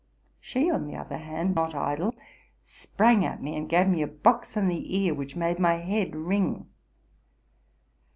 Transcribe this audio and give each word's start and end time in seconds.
She, 0.39 0.67
on 0.67 0.87
the 0.87 0.95
other 0.95 1.19
hand, 1.19 1.53
not 1.53 1.75
idle, 1.75 2.15
sprang 2.63 3.23
at 3.23 3.39
me, 3.39 3.55
and 3.55 3.69
gave 3.69 3.87
me 3.87 4.01
a 4.01 4.07
box 4.07 4.57
on 4.57 4.67
the 4.67 4.97
ear, 4.97 5.13
which 5.13 5.35
made 5.35 5.59
my 5.59 5.75
head 5.75 6.15
ring. 6.15 6.65